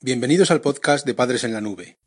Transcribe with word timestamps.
Bienvenidos 0.00 0.52
al 0.52 0.60
podcast 0.60 1.04
de 1.04 1.12
Padres 1.12 1.42
en 1.42 1.52
la 1.52 1.60
Nube. 1.60 1.98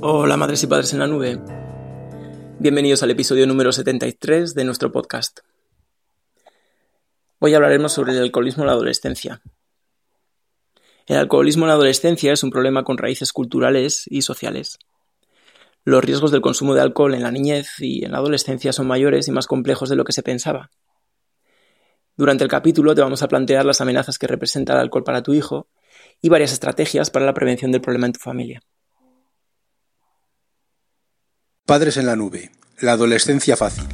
Hola 0.00 0.36
madres 0.36 0.62
y 0.62 0.68
padres 0.68 0.92
en 0.92 1.00
la 1.00 1.08
nube. 1.08 1.40
Bienvenidos 2.60 3.02
al 3.02 3.10
episodio 3.10 3.48
número 3.48 3.72
73 3.72 4.54
de 4.54 4.64
nuestro 4.64 4.92
podcast. 4.92 5.40
Hoy 7.40 7.54
hablaremos 7.54 7.92
sobre 7.92 8.12
el 8.12 8.22
alcoholismo 8.22 8.62
en 8.62 8.68
la 8.68 8.74
adolescencia. 8.74 9.42
El 11.08 11.16
alcoholismo 11.16 11.64
en 11.64 11.70
la 11.70 11.74
adolescencia 11.74 12.32
es 12.32 12.44
un 12.44 12.50
problema 12.50 12.84
con 12.84 12.96
raíces 12.96 13.32
culturales 13.32 14.04
y 14.06 14.22
sociales. 14.22 14.78
Los 15.88 16.04
riesgos 16.04 16.30
del 16.30 16.42
consumo 16.42 16.74
de 16.74 16.82
alcohol 16.82 17.14
en 17.14 17.22
la 17.22 17.30
niñez 17.30 17.80
y 17.80 18.04
en 18.04 18.12
la 18.12 18.18
adolescencia 18.18 18.74
son 18.74 18.86
mayores 18.86 19.26
y 19.26 19.32
más 19.32 19.46
complejos 19.46 19.88
de 19.88 19.96
lo 19.96 20.04
que 20.04 20.12
se 20.12 20.22
pensaba. 20.22 20.70
Durante 22.14 22.44
el 22.44 22.50
capítulo 22.50 22.94
te 22.94 23.00
vamos 23.00 23.22
a 23.22 23.28
plantear 23.28 23.64
las 23.64 23.80
amenazas 23.80 24.18
que 24.18 24.26
representa 24.26 24.74
el 24.74 24.80
alcohol 24.80 25.02
para 25.02 25.22
tu 25.22 25.32
hijo 25.32 25.66
y 26.20 26.28
varias 26.28 26.52
estrategias 26.52 27.08
para 27.08 27.24
la 27.24 27.32
prevención 27.32 27.72
del 27.72 27.80
problema 27.80 28.04
en 28.04 28.12
tu 28.12 28.20
familia. 28.20 28.60
Padres 31.64 31.96
en 31.96 32.04
la 32.04 32.16
nube. 32.16 32.50
La 32.80 32.92
adolescencia 32.92 33.56
fácil. 33.56 33.86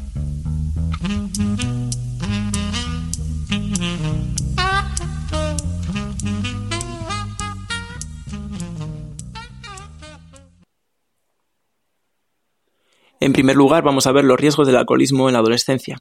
En 13.25 13.33
primer 13.33 13.57
lugar, 13.57 13.83
vamos 13.83 14.07
a 14.07 14.13
ver 14.13 14.23
los 14.23 14.39
riesgos 14.39 14.67
del 14.67 14.77
alcoholismo 14.77 15.31
en 15.31 15.33
la 15.33 15.39
adolescencia. 15.39 15.97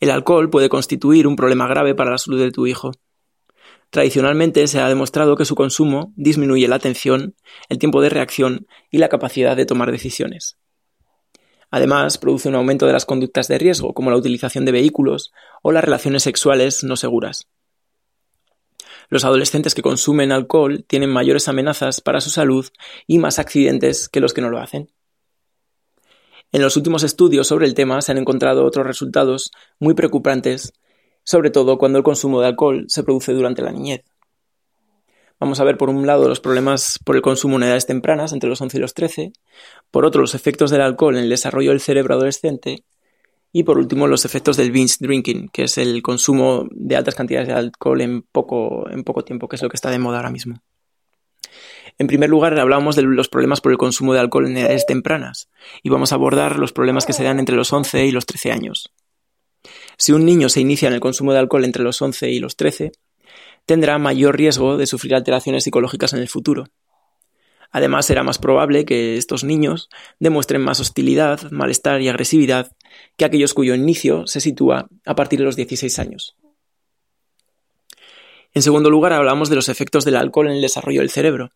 El 0.00 0.10
alcohol 0.10 0.48
puede 0.48 0.70
constituir 0.70 1.26
un 1.26 1.36
problema 1.36 1.68
grave 1.68 1.94
para 1.94 2.10
la 2.10 2.16
salud 2.16 2.40
de 2.40 2.50
tu 2.50 2.66
hijo. 2.66 2.92
Tradicionalmente 3.90 4.66
se 4.66 4.80
ha 4.80 4.88
demostrado 4.88 5.36
que 5.36 5.44
su 5.44 5.54
consumo 5.54 6.14
disminuye 6.16 6.66
la 6.68 6.76
atención, 6.76 7.36
el 7.68 7.76
tiempo 7.76 8.00
de 8.00 8.08
reacción 8.08 8.66
y 8.90 8.96
la 8.96 9.10
capacidad 9.10 9.54
de 9.54 9.66
tomar 9.66 9.92
decisiones. 9.92 10.56
Además, 11.70 12.16
produce 12.16 12.48
un 12.48 12.54
aumento 12.54 12.86
de 12.86 12.94
las 12.94 13.04
conductas 13.04 13.46
de 13.46 13.58
riesgo, 13.58 13.92
como 13.92 14.10
la 14.10 14.16
utilización 14.16 14.64
de 14.64 14.72
vehículos 14.72 15.34
o 15.60 15.70
las 15.70 15.84
relaciones 15.84 16.22
sexuales 16.22 16.82
no 16.82 16.96
seguras. 16.96 17.46
Los 19.10 19.26
adolescentes 19.26 19.74
que 19.74 19.82
consumen 19.82 20.32
alcohol 20.32 20.82
tienen 20.88 21.10
mayores 21.10 21.46
amenazas 21.46 22.00
para 22.00 22.22
su 22.22 22.30
salud 22.30 22.66
y 23.06 23.18
más 23.18 23.38
accidentes 23.38 24.08
que 24.08 24.20
los 24.20 24.32
que 24.32 24.40
no 24.40 24.48
lo 24.48 24.58
hacen. 24.58 24.88
En 26.52 26.60
los 26.60 26.76
últimos 26.76 27.02
estudios 27.02 27.46
sobre 27.46 27.66
el 27.66 27.72
tema 27.72 28.02
se 28.02 28.12
han 28.12 28.18
encontrado 28.18 28.66
otros 28.66 28.86
resultados 28.86 29.50
muy 29.80 29.94
preocupantes, 29.94 30.74
sobre 31.24 31.48
todo 31.50 31.78
cuando 31.78 31.96
el 31.96 32.04
consumo 32.04 32.42
de 32.42 32.48
alcohol 32.48 32.84
se 32.88 33.02
produce 33.02 33.32
durante 33.32 33.62
la 33.62 33.72
niñez. 33.72 34.04
Vamos 35.40 35.60
a 35.60 35.64
ver 35.64 35.78
por 35.78 35.88
un 35.88 36.06
lado 36.06 36.28
los 36.28 36.40
problemas 36.40 36.98
por 37.06 37.16
el 37.16 37.22
consumo 37.22 37.56
en 37.56 37.62
edades 37.62 37.86
tempranas, 37.86 38.34
entre 38.34 38.50
los 38.50 38.60
11 38.60 38.76
y 38.76 38.80
los 38.80 38.92
13, 38.92 39.32
por 39.90 40.04
otro 40.04 40.20
los 40.20 40.34
efectos 40.34 40.70
del 40.70 40.82
alcohol 40.82 41.16
en 41.16 41.24
el 41.24 41.30
desarrollo 41.30 41.70
del 41.70 41.80
cerebro 41.80 42.14
adolescente 42.14 42.84
y 43.50 43.62
por 43.62 43.78
último 43.78 44.06
los 44.06 44.26
efectos 44.26 44.58
del 44.58 44.72
binge 44.72 44.96
drinking, 45.00 45.48
que 45.48 45.64
es 45.64 45.78
el 45.78 46.02
consumo 46.02 46.68
de 46.70 46.96
altas 46.96 47.14
cantidades 47.14 47.48
de 47.48 47.54
alcohol 47.54 48.02
en 48.02 48.22
poco, 48.22 48.90
en 48.90 49.04
poco 49.04 49.24
tiempo, 49.24 49.48
que 49.48 49.56
es 49.56 49.62
lo 49.62 49.70
que 49.70 49.76
está 49.76 49.88
de 49.88 49.98
moda 49.98 50.18
ahora 50.18 50.30
mismo. 50.30 50.62
En 51.98 52.06
primer 52.06 52.30
lugar, 52.30 52.58
hablamos 52.58 52.96
de 52.96 53.02
los 53.02 53.28
problemas 53.28 53.60
por 53.60 53.72
el 53.72 53.78
consumo 53.78 54.14
de 54.14 54.20
alcohol 54.20 54.46
en 54.46 54.56
edades 54.56 54.86
tempranas 54.86 55.48
y 55.82 55.90
vamos 55.90 56.12
a 56.12 56.16
abordar 56.16 56.58
los 56.58 56.72
problemas 56.72 57.06
que 57.06 57.12
se 57.12 57.24
dan 57.24 57.38
entre 57.38 57.56
los 57.56 57.72
11 57.72 58.06
y 58.06 58.10
los 58.10 58.26
13 58.26 58.52
años. 58.52 58.92
Si 59.96 60.12
un 60.12 60.24
niño 60.24 60.48
se 60.48 60.60
inicia 60.60 60.88
en 60.88 60.94
el 60.94 61.00
consumo 61.00 61.32
de 61.32 61.38
alcohol 61.38 61.64
entre 61.64 61.82
los 61.82 62.00
11 62.00 62.30
y 62.30 62.40
los 62.40 62.56
13, 62.56 62.92
tendrá 63.66 63.98
mayor 63.98 64.36
riesgo 64.36 64.76
de 64.76 64.86
sufrir 64.86 65.14
alteraciones 65.14 65.64
psicológicas 65.64 66.12
en 66.12 66.20
el 66.20 66.28
futuro. 66.28 66.64
Además, 67.70 68.06
será 68.06 68.22
más 68.22 68.38
probable 68.38 68.84
que 68.84 69.16
estos 69.16 69.44
niños 69.44 69.88
demuestren 70.18 70.60
más 70.60 70.80
hostilidad, 70.80 71.50
malestar 71.50 72.02
y 72.02 72.08
agresividad 72.08 72.72
que 73.16 73.24
aquellos 73.24 73.54
cuyo 73.54 73.74
inicio 73.74 74.26
se 74.26 74.40
sitúa 74.40 74.88
a 75.06 75.14
partir 75.14 75.38
de 75.38 75.46
los 75.46 75.56
16 75.56 75.98
años. 75.98 76.36
En 78.52 78.60
segundo 78.60 78.90
lugar, 78.90 79.14
hablamos 79.14 79.48
de 79.48 79.56
los 79.56 79.70
efectos 79.70 80.04
del 80.04 80.16
alcohol 80.16 80.48
en 80.48 80.56
el 80.56 80.60
desarrollo 80.60 81.00
del 81.00 81.10
cerebro 81.10 81.52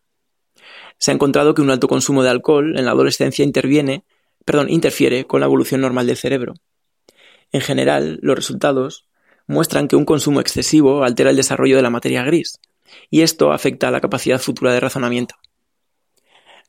se 0.97 1.11
ha 1.11 1.13
encontrado 1.13 1.53
que 1.53 1.61
un 1.61 1.69
alto 1.69 1.87
consumo 1.87 2.23
de 2.23 2.29
alcohol 2.29 2.77
en 2.77 2.85
la 2.85 2.91
adolescencia 2.91 3.45
interviene, 3.45 4.03
perdón, 4.45 4.69
interfiere 4.69 5.25
con 5.25 5.39
la 5.39 5.45
evolución 5.45 5.81
normal 5.81 6.07
del 6.07 6.17
cerebro. 6.17 6.53
En 7.51 7.61
general, 7.61 8.19
los 8.21 8.35
resultados 8.35 9.07
muestran 9.47 9.87
que 9.87 9.95
un 9.95 10.05
consumo 10.05 10.41
excesivo 10.41 11.03
altera 11.03 11.29
el 11.29 11.37
desarrollo 11.37 11.75
de 11.75 11.81
la 11.81 11.89
materia 11.89 12.23
gris, 12.23 12.59
y 13.09 13.21
esto 13.21 13.51
afecta 13.51 13.87
a 13.87 13.91
la 13.91 14.01
capacidad 14.01 14.39
futura 14.39 14.73
de 14.73 14.79
razonamiento. 14.79 15.35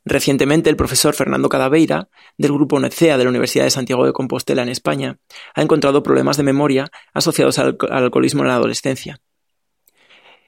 Recientemente, 0.04 0.70
el 0.70 0.76
profesor 0.76 1.14
Fernando 1.14 1.48
Cadaveira, 1.48 2.08
del 2.38 2.52
grupo 2.52 2.80
NECEA 2.80 3.18
de 3.18 3.24
la 3.24 3.30
Universidad 3.30 3.64
de 3.64 3.70
Santiago 3.70 4.06
de 4.06 4.12
Compostela 4.12 4.62
en 4.62 4.68
España, 4.68 5.18
ha 5.54 5.62
encontrado 5.62 6.02
problemas 6.02 6.36
de 6.36 6.44
memoria 6.44 6.90
asociados 7.12 7.58
al, 7.58 7.76
al 7.90 8.04
alcoholismo 8.04 8.42
en 8.42 8.48
la 8.48 8.54
adolescencia. 8.54 9.20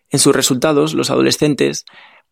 En 0.09 0.19
sus 0.19 0.35
resultados, 0.35 0.95
los 0.95 1.11
adolescentes 1.11 1.85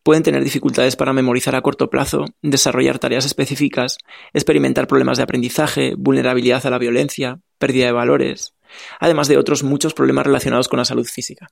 Pueden 0.02 0.22
tener 0.22 0.42
dificultades 0.42 0.96
para 0.96 1.12
memorizar 1.12 1.54
a 1.54 1.62
corto 1.62 1.90
plazo, 1.90 2.24
desarrollar 2.42 2.98
tareas 2.98 3.26
específicas, 3.26 3.98
experimentar 4.32 4.86
problemas 4.86 5.18
de 5.18 5.24
aprendizaje, 5.24 5.94
vulnerabilidad 5.96 6.64
a 6.66 6.70
la 6.70 6.78
violencia, 6.78 7.40
pérdida 7.58 7.86
de 7.86 7.92
valores, 7.92 8.54
además 9.00 9.28
de 9.28 9.36
otros 9.36 9.62
muchos 9.62 9.94
problemas 9.94 10.26
relacionados 10.26 10.68
con 10.68 10.78
la 10.78 10.84
salud 10.84 11.06
física. 11.06 11.48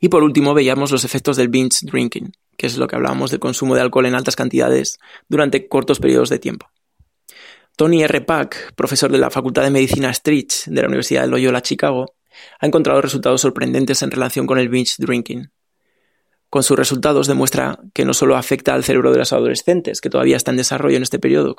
Y 0.00 0.08
por 0.08 0.22
último 0.22 0.54
veíamos 0.54 0.92
los 0.92 1.04
efectos 1.04 1.36
del 1.36 1.48
binge 1.48 1.80
drinking, 1.82 2.32
que 2.56 2.66
es 2.66 2.76
lo 2.76 2.86
que 2.86 2.96
hablábamos 2.96 3.30
del 3.30 3.40
consumo 3.40 3.74
de 3.74 3.80
alcohol 3.80 4.06
en 4.06 4.14
altas 4.14 4.36
cantidades 4.36 4.98
durante 5.28 5.68
cortos 5.68 5.98
periodos 5.98 6.28
de 6.28 6.38
tiempo. 6.38 6.68
Tony 7.76 8.02
R. 8.02 8.20
Pack, 8.22 8.74
profesor 8.74 9.10
de 9.10 9.18
la 9.18 9.30
Facultad 9.30 9.62
de 9.62 9.70
Medicina 9.70 10.12
Stritch 10.12 10.66
de 10.66 10.82
la 10.82 10.88
Universidad 10.88 11.22
de 11.22 11.28
Loyola 11.28 11.62
Chicago, 11.62 12.14
ha 12.60 12.66
encontrado 12.66 13.00
resultados 13.00 13.40
sorprendentes 13.40 14.02
en 14.02 14.10
relación 14.10 14.46
con 14.46 14.58
el 14.58 14.68
binge 14.68 14.94
drinking. 14.98 15.50
Con 16.50 16.62
sus 16.62 16.78
resultados 16.78 17.26
demuestra 17.26 17.78
que 17.92 18.04
no 18.04 18.14
solo 18.14 18.36
afecta 18.36 18.74
al 18.74 18.84
cerebro 18.84 19.12
de 19.12 19.18
los 19.18 19.32
adolescentes, 19.32 20.00
que 20.00 20.10
todavía 20.10 20.36
está 20.36 20.50
en 20.50 20.56
desarrollo 20.56 20.96
en 20.96 21.02
este 21.02 21.18
periodo, 21.18 21.56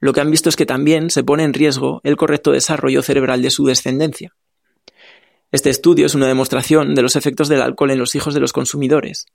lo 0.00 0.12
que 0.12 0.20
han 0.20 0.30
visto 0.30 0.48
es 0.48 0.56
que 0.56 0.66
también 0.66 1.10
se 1.10 1.24
pone 1.24 1.44
en 1.44 1.54
riesgo 1.54 2.00
el 2.04 2.16
correcto 2.16 2.52
desarrollo 2.52 3.02
cerebral 3.02 3.42
de 3.42 3.50
su 3.50 3.64
descendencia. 3.66 4.34
Este 5.52 5.70
estudio 5.70 6.06
es 6.06 6.14
una 6.14 6.26
demostración 6.26 6.94
de 6.94 7.02
los 7.02 7.16
efectos 7.16 7.48
del 7.48 7.62
alcohol 7.62 7.90
en 7.90 7.98
los 7.98 8.14
hijos 8.14 8.34
de 8.34 8.40
los 8.40 8.52
consumidores. 8.52 9.26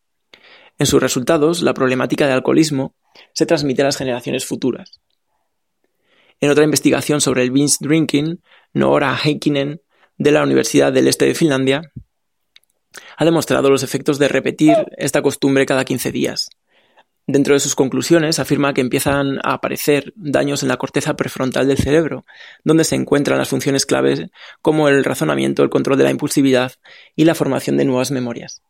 En 0.77 0.85
sus 0.85 1.01
resultados, 1.01 1.61
la 1.61 1.73
problemática 1.73 2.25
del 2.25 2.35
alcoholismo 2.35 2.95
se 3.33 3.45
transmite 3.45 3.81
a 3.81 3.85
las 3.85 3.97
generaciones 3.97 4.45
futuras. 4.45 5.01
En 6.39 6.49
otra 6.49 6.63
investigación 6.63 7.21
sobre 7.21 7.43
el 7.43 7.51
binge 7.51 7.77
drinking, 7.79 8.41
Noora 8.73 9.17
Heikkinen, 9.23 9.81
de 10.17 10.31
la 10.31 10.43
Universidad 10.43 10.91
del 10.91 11.07
Este 11.07 11.25
de 11.25 11.35
Finlandia, 11.35 11.81
ha 13.17 13.25
demostrado 13.25 13.69
los 13.69 13.83
efectos 13.83 14.19
de 14.19 14.27
repetir 14.27 14.75
esta 14.97 15.21
costumbre 15.21 15.65
cada 15.65 15.85
15 15.85 16.11
días. 16.11 16.49
Dentro 17.27 17.53
de 17.53 17.59
sus 17.59 17.75
conclusiones 17.75 18.39
afirma 18.39 18.73
que 18.73 18.81
empiezan 18.81 19.37
a 19.43 19.53
aparecer 19.53 20.11
daños 20.15 20.63
en 20.63 20.69
la 20.69 20.77
corteza 20.77 21.15
prefrontal 21.15 21.67
del 21.67 21.77
cerebro, 21.77 22.25
donde 22.63 22.83
se 22.83 22.95
encuentran 22.95 23.37
las 23.37 23.49
funciones 23.49 23.85
claves 23.85 24.25
como 24.61 24.89
el 24.89 25.03
razonamiento, 25.03 25.63
el 25.63 25.69
control 25.69 25.97
de 25.97 26.03
la 26.05 26.11
impulsividad 26.11 26.73
y 27.15 27.25
la 27.25 27.35
formación 27.35 27.77
de 27.77 27.85
nuevas 27.85 28.11
memorias. 28.11 28.63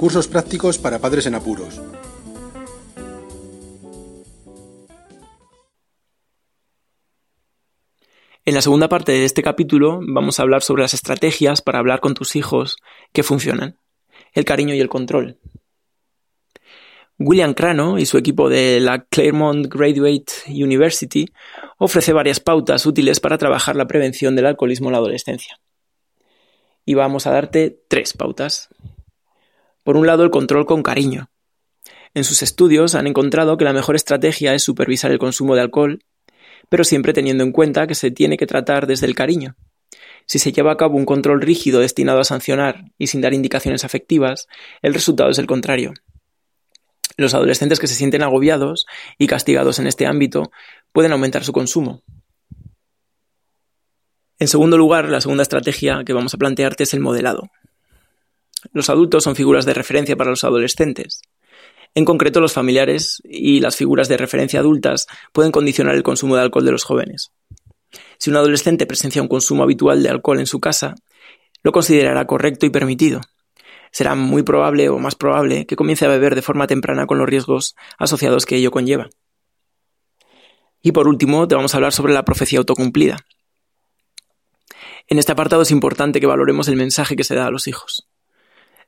Recursos 0.00 0.28
prácticos 0.28 0.78
para 0.78 0.98
padres 0.98 1.26
en 1.26 1.34
apuros. 1.34 1.78
En 8.46 8.54
la 8.54 8.62
segunda 8.62 8.88
parte 8.88 9.12
de 9.12 9.26
este 9.26 9.42
capítulo 9.42 10.00
vamos 10.02 10.40
a 10.40 10.42
hablar 10.42 10.62
sobre 10.62 10.80
las 10.80 10.94
estrategias 10.94 11.60
para 11.60 11.80
hablar 11.80 12.00
con 12.00 12.14
tus 12.14 12.34
hijos 12.34 12.78
que 13.12 13.22
funcionan, 13.22 13.78
el 14.32 14.46
cariño 14.46 14.74
y 14.74 14.80
el 14.80 14.88
control. 14.88 15.38
William 17.18 17.52
Crano 17.52 17.98
y 17.98 18.06
su 18.06 18.16
equipo 18.16 18.48
de 18.48 18.80
la 18.80 19.04
Claremont 19.04 19.66
Graduate 19.66 20.32
University 20.48 21.26
ofrece 21.76 22.14
varias 22.14 22.40
pautas 22.40 22.86
útiles 22.86 23.20
para 23.20 23.36
trabajar 23.36 23.76
la 23.76 23.86
prevención 23.86 24.34
del 24.34 24.46
alcoholismo 24.46 24.88
en 24.88 24.92
la 24.92 24.98
adolescencia. 24.98 25.60
Y 26.86 26.94
vamos 26.94 27.26
a 27.26 27.32
darte 27.32 27.82
tres 27.86 28.14
pautas. 28.14 28.70
Por 29.82 29.96
un 29.96 30.06
lado, 30.06 30.24
el 30.24 30.30
control 30.30 30.66
con 30.66 30.82
cariño. 30.82 31.30
En 32.14 32.24
sus 32.24 32.42
estudios 32.42 32.94
han 32.94 33.06
encontrado 33.06 33.56
que 33.56 33.64
la 33.64 33.72
mejor 33.72 33.96
estrategia 33.96 34.54
es 34.54 34.62
supervisar 34.62 35.10
el 35.10 35.18
consumo 35.18 35.54
de 35.54 35.62
alcohol, 35.62 36.00
pero 36.68 36.84
siempre 36.84 37.12
teniendo 37.12 37.44
en 37.44 37.52
cuenta 37.52 37.86
que 37.86 37.94
se 37.94 38.10
tiene 38.10 38.36
que 38.36 38.46
tratar 38.46 38.86
desde 38.86 39.06
el 39.06 39.14
cariño. 39.14 39.56
Si 40.26 40.38
se 40.38 40.52
lleva 40.52 40.72
a 40.72 40.76
cabo 40.76 40.96
un 40.96 41.06
control 41.06 41.40
rígido 41.40 41.80
destinado 41.80 42.20
a 42.20 42.24
sancionar 42.24 42.84
y 42.98 43.08
sin 43.08 43.20
dar 43.20 43.34
indicaciones 43.34 43.84
afectivas, 43.84 44.46
el 44.82 44.94
resultado 44.94 45.30
es 45.30 45.38
el 45.38 45.46
contrario. 45.46 45.92
Los 47.16 47.34
adolescentes 47.34 47.80
que 47.80 47.86
se 47.86 47.94
sienten 47.94 48.22
agobiados 48.22 48.86
y 49.18 49.26
castigados 49.26 49.78
en 49.78 49.86
este 49.86 50.06
ámbito 50.06 50.50
pueden 50.92 51.12
aumentar 51.12 51.44
su 51.44 51.52
consumo. 51.52 52.02
En 54.38 54.48
segundo 54.48 54.78
lugar, 54.78 55.08
la 55.08 55.20
segunda 55.20 55.42
estrategia 55.42 56.02
que 56.04 56.12
vamos 56.12 56.32
a 56.32 56.38
plantearte 56.38 56.84
es 56.84 56.94
el 56.94 57.00
modelado. 57.00 57.50
Los 58.72 58.90
adultos 58.90 59.24
son 59.24 59.36
figuras 59.36 59.64
de 59.64 59.74
referencia 59.74 60.16
para 60.16 60.30
los 60.30 60.44
adolescentes. 60.44 61.22
En 61.94 62.04
concreto, 62.04 62.40
los 62.40 62.52
familiares 62.52 63.20
y 63.24 63.60
las 63.60 63.76
figuras 63.76 64.08
de 64.08 64.16
referencia 64.16 64.60
adultas 64.60 65.06
pueden 65.32 65.50
condicionar 65.50 65.94
el 65.94 66.02
consumo 66.02 66.36
de 66.36 66.42
alcohol 66.42 66.64
de 66.64 66.72
los 66.72 66.84
jóvenes. 66.84 67.32
Si 68.18 68.30
un 68.30 68.36
adolescente 68.36 68.86
presencia 68.86 69.22
un 69.22 69.28
consumo 69.28 69.64
habitual 69.64 70.02
de 70.02 70.10
alcohol 70.10 70.38
en 70.38 70.46
su 70.46 70.60
casa, 70.60 70.94
lo 71.62 71.72
considerará 71.72 72.26
correcto 72.26 72.66
y 72.66 72.70
permitido. 72.70 73.20
Será 73.90 74.14
muy 74.14 74.42
probable 74.44 74.88
o 74.88 74.98
más 74.98 75.16
probable 75.16 75.66
que 75.66 75.74
comience 75.74 76.04
a 76.04 76.08
beber 76.08 76.34
de 76.36 76.42
forma 76.42 76.68
temprana 76.68 77.06
con 77.06 77.18
los 77.18 77.28
riesgos 77.28 77.74
asociados 77.98 78.46
que 78.46 78.56
ello 78.56 78.70
conlleva. 78.70 79.08
Y 80.82 80.92
por 80.92 81.08
último, 81.08 81.48
te 81.48 81.56
vamos 81.56 81.74
a 81.74 81.78
hablar 81.78 81.92
sobre 81.92 82.12
la 82.12 82.24
profecía 82.24 82.60
autocumplida. 82.60 83.18
En 85.08 85.18
este 85.18 85.32
apartado 85.32 85.62
es 85.62 85.72
importante 85.72 86.20
que 86.20 86.26
valoremos 86.26 86.68
el 86.68 86.76
mensaje 86.76 87.16
que 87.16 87.24
se 87.24 87.34
da 87.34 87.46
a 87.46 87.50
los 87.50 87.66
hijos. 87.66 88.08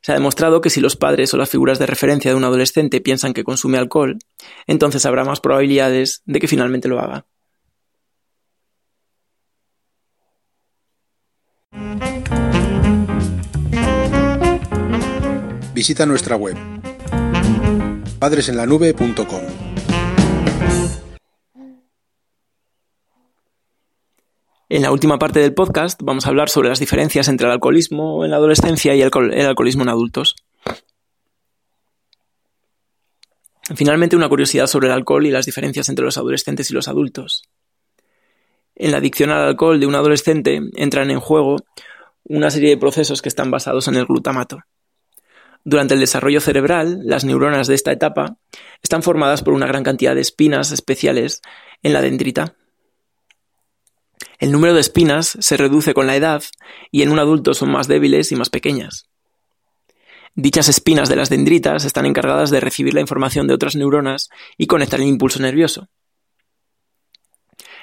Se 0.02 0.10
ha 0.10 0.16
demostrado 0.16 0.60
que 0.60 0.70
si 0.70 0.80
los 0.80 0.96
padres 0.96 1.32
o 1.32 1.36
las 1.36 1.48
figuras 1.48 1.78
de 1.78 1.86
referencia 1.86 2.30
de 2.30 2.36
un 2.36 2.44
adolescente 2.44 3.00
piensan 3.00 3.34
que 3.34 3.44
consume 3.44 3.78
alcohol, 3.78 4.18
entonces 4.66 5.06
habrá 5.06 5.24
más 5.24 5.40
probabilidades 5.40 6.22
de 6.24 6.40
que 6.40 6.48
finalmente 6.48 6.88
lo 6.88 6.98
haga. 6.98 7.26
Visita 15.72 16.04
nuestra 16.04 16.36
web 16.36 16.56
padresenlanube.com. 18.18 19.61
En 24.72 24.80
la 24.80 24.90
última 24.90 25.18
parte 25.18 25.38
del 25.38 25.52
podcast 25.52 26.00
vamos 26.02 26.24
a 26.24 26.30
hablar 26.30 26.48
sobre 26.48 26.70
las 26.70 26.80
diferencias 26.80 27.28
entre 27.28 27.46
el 27.46 27.52
alcoholismo 27.52 28.24
en 28.24 28.30
la 28.30 28.38
adolescencia 28.38 28.94
y 28.94 29.02
el, 29.02 29.10
alcoholismo 29.12 29.82
en 29.82 29.90
adultos. 29.90 30.34
Finalmente, 33.76 34.16
una 34.16 34.30
curiosidad 34.30 34.66
sobre 34.66 34.86
el 34.86 34.94
alcohol 34.94 35.26
y 35.26 35.30
las 35.30 35.44
diferencias 35.44 35.90
entre 35.90 36.06
los 36.06 36.16
adolescentes 36.16 36.70
y 36.70 36.72
los 36.72 36.88
adultos. 36.88 37.42
En 38.74 38.92
la 38.92 38.96
adicción 38.96 39.28
al 39.28 39.46
alcohol 39.46 39.78
de 39.78 39.84
un 39.84 39.94
adolescente 39.94 40.62
entran 40.74 41.10
en 41.10 41.20
juego 41.20 41.56
una 42.24 42.50
serie 42.50 42.70
de 42.70 42.78
procesos 42.78 43.20
que 43.20 43.28
están 43.28 43.50
basados 43.50 43.88
en 43.88 43.96
el 43.96 44.06
glutamato. 44.06 44.60
Durante 45.64 45.92
el 45.92 46.00
desarrollo 46.00 46.40
cerebral, 46.40 47.00
las 47.04 47.26
neuronas 47.26 47.66
de 47.66 47.74
esta 47.74 47.92
etapa 47.92 48.38
están 48.82 49.02
formadas 49.02 49.42
por 49.42 49.52
una 49.52 49.66
gran 49.66 49.84
cantidad 49.84 50.14
de 50.14 50.22
espinas 50.22 50.72
especiales 50.72 51.42
en 51.82 51.92
la 51.92 52.00
dendrita, 52.00 52.56
el 54.38 54.52
número 54.52 54.74
de 54.74 54.80
espinas 54.80 55.36
se 55.40 55.56
reduce 55.56 55.94
con 55.94 56.06
la 56.06 56.16
edad 56.16 56.42
y 56.90 57.02
en 57.02 57.10
un 57.10 57.18
adulto 57.18 57.54
son 57.54 57.70
más 57.70 57.88
débiles 57.88 58.32
y 58.32 58.36
más 58.36 58.50
pequeñas. 58.50 59.08
Dichas 60.34 60.68
espinas 60.68 61.08
de 61.08 61.16
las 61.16 61.28
dendritas 61.28 61.84
están 61.84 62.06
encargadas 62.06 62.50
de 62.50 62.60
recibir 62.60 62.94
la 62.94 63.00
información 63.00 63.46
de 63.46 63.54
otras 63.54 63.76
neuronas 63.76 64.30
y 64.56 64.66
conectar 64.66 65.00
el 65.00 65.06
impulso 65.06 65.40
nervioso. 65.40 65.88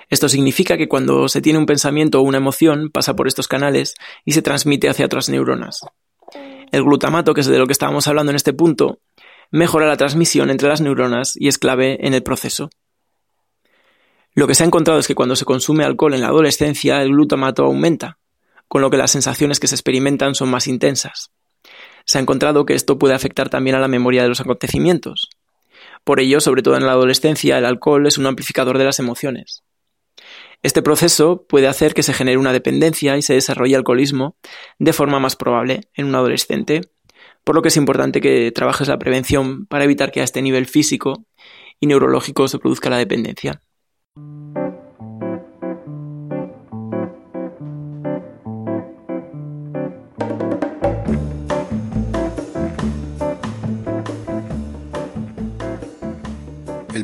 Esto 0.09 0.27
significa 0.27 0.75
que 0.75 0.87
cuando 0.87 1.29
se 1.29 1.41
tiene 1.41 1.59
un 1.59 1.67
pensamiento 1.67 2.19
o 2.19 2.23
una 2.23 2.39
emoción 2.39 2.89
pasa 2.89 3.15
por 3.15 3.27
estos 3.27 3.47
canales 3.47 3.93
y 4.25 4.31
se 4.31 4.41
transmite 4.41 4.89
hacia 4.89 5.05
otras 5.05 5.29
neuronas. 5.29 5.81
El 6.71 6.83
glutamato, 6.83 7.35
que 7.35 7.41
es 7.41 7.47
de 7.47 7.59
lo 7.59 7.67
que 7.67 7.73
estábamos 7.73 8.07
hablando 8.07 8.31
en 8.31 8.35
este 8.35 8.53
punto, 8.53 8.99
mejora 9.51 9.87
la 9.87 9.97
transmisión 9.97 10.49
entre 10.49 10.69
las 10.69 10.81
neuronas 10.81 11.33
y 11.35 11.47
es 11.47 11.59
clave 11.59 12.05
en 12.05 12.15
el 12.15 12.23
proceso. 12.23 12.71
Lo 14.39 14.47
que 14.47 14.55
se 14.55 14.63
ha 14.63 14.67
encontrado 14.67 15.01
es 15.01 15.05
que 15.05 15.15
cuando 15.15 15.35
se 15.35 15.43
consume 15.43 15.83
alcohol 15.83 16.13
en 16.13 16.21
la 16.21 16.27
adolescencia, 16.27 17.01
el 17.01 17.09
glutamato 17.09 17.65
aumenta, 17.65 18.19
con 18.69 18.81
lo 18.81 18.89
que 18.89 18.95
las 18.95 19.11
sensaciones 19.11 19.59
que 19.59 19.67
se 19.67 19.75
experimentan 19.75 20.33
son 20.33 20.49
más 20.49 20.67
intensas. 20.67 21.31
Se 22.05 22.17
ha 22.17 22.21
encontrado 22.21 22.65
que 22.65 22.73
esto 22.73 22.97
puede 22.97 23.13
afectar 23.13 23.49
también 23.49 23.75
a 23.75 23.81
la 23.81 23.89
memoria 23.89 24.21
de 24.21 24.29
los 24.29 24.39
acontecimientos. 24.39 25.27
Por 26.05 26.21
ello, 26.21 26.39
sobre 26.39 26.61
todo 26.61 26.77
en 26.77 26.85
la 26.85 26.93
adolescencia, 26.93 27.57
el 27.57 27.65
alcohol 27.65 28.07
es 28.07 28.17
un 28.17 28.27
amplificador 28.27 28.77
de 28.77 28.85
las 28.85 28.99
emociones. 28.99 29.63
Este 30.63 30.81
proceso 30.81 31.45
puede 31.45 31.67
hacer 31.67 31.93
que 31.93 32.01
se 32.01 32.13
genere 32.13 32.37
una 32.37 32.53
dependencia 32.53 33.17
y 33.17 33.21
se 33.21 33.33
desarrolle 33.33 33.75
alcoholismo 33.75 34.37
de 34.77 34.93
forma 34.93 35.19
más 35.19 35.35
probable 35.35 35.89
en 35.95 36.05
un 36.05 36.15
adolescente, 36.15 36.79
por 37.43 37.55
lo 37.55 37.61
que 37.61 37.67
es 37.67 37.75
importante 37.75 38.21
que 38.21 38.53
trabajes 38.53 38.87
la 38.87 38.99
prevención 38.99 39.65
para 39.65 39.83
evitar 39.83 40.13
que 40.13 40.21
a 40.21 40.23
este 40.23 40.41
nivel 40.41 40.65
físico 40.65 41.25
y 41.81 41.87
neurológico 41.87 42.47
se 42.47 42.57
produzca 42.57 42.89
la 42.89 42.99
dependencia. 42.99 43.61